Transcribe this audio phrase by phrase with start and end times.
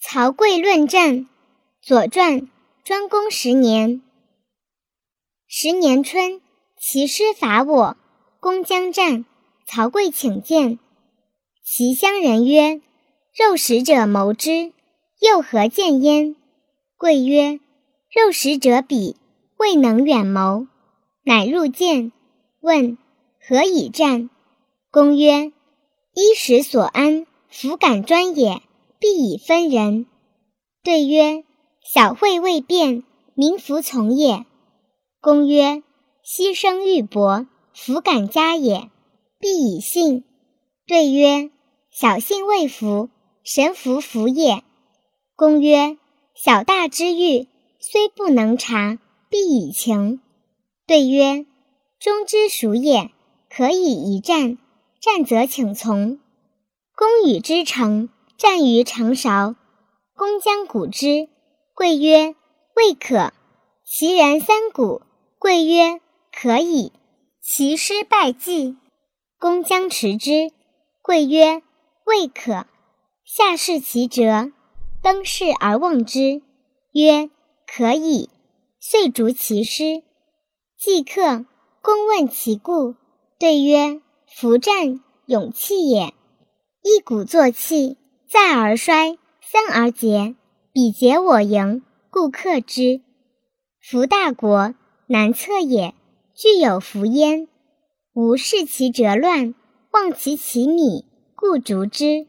[0.00, 1.16] 曹刿论战，
[1.82, 2.40] 《左传》
[2.84, 4.00] 庄公十年。
[5.48, 6.40] 十年春，
[6.78, 7.96] 齐师伐我，
[8.38, 9.24] 公将战。
[9.66, 10.78] 曹刿请见。
[11.64, 12.80] 齐乡人曰
[13.36, 14.72] ：“肉食者谋之，
[15.20, 16.36] 又何见焉？”
[16.96, 17.58] 刿曰
[18.08, 19.16] ：“肉食者鄙，
[19.56, 20.68] 未能远谋。”
[21.26, 22.12] 乃入见，
[22.60, 22.96] 问
[23.40, 24.30] 何以战？
[24.92, 25.52] 公曰
[26.14, 28.62] ：“衣食所安，弗敢专也。”
[28.98, 30.06] 必以分人。
[30.82, 31.44] 对曰
[31.82, 34.46] ：“小惠未变，民服从也。”
[35.20, 35.82] 公曰
[36.24, 38.90] ：“牺牲玉帛，弗敢加也。
[39.38, 40.24] 必以信。”
[40.86, 41.50] 对曰
[41.90, 43.08] ：“小信未服，
[43.44, 44.62] 神服服也。”
[45.36, 45.96] 公曰
[46.34, 47.46] ：“小大之欲，
[47.78, 50.20] 虽不能察，必以情。”
[50.86, 51.46] 对曰
[52.00, 53.10] ：“忠之属也，
[53.50, 54.58] 可以一战。
[55.00, 56.18] 战则请从。”
[56.96, 58.08] 公与之成。
[58.38, 59.56] 战于长勺，
[60.14, 61.28] 公将鼓之。
[61.74, 62.36] 刿曰
[62.76, 63.32] ：“未可。”
[63.84, 65.02] 其然三鼓。
[65.40, 66.00] 刿曰
[66.32, 66.92] ：“可以。”
[67.42, 68.76] 其师败绩。
[69.40, 70.52] 公将持之。
[71.02, 71.64] 刿曰
[72.06, 72.66] ：“未可。”
[73.26, 74.52] 下视其辙，
[75.02, 76.40] 登轼而望之，
[76.92, 77.30] 曰
[77.66, 78.30] ：“可以。”
[78.78, 80.04] 遂逐其师。
[80.78, 81.44] 既克，
[81.82, 82.94] 公问其故，
[83.36, 84.00] 对曰
[84.32, 86.14] ：“夫战，勇气也。
[86.84, 87.96] 一鼓作气。”
[88.30, 90.34] 再而衰，三而竭。
[90.70, 93.00] 彼竭我盈，故克之。
[93.80, 94.74] 夫大国，
[95.06, 95.94] 难测也。
[96.34, 97.48] 具有弗焉。
[98.12, 99.54] 吾视其辙乱，
[99.92, 102.26] 望其其靡，故逐之。